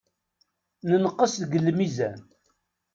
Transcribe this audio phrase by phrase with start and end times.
[0.89, 2.19] Nenqes deg lmizan.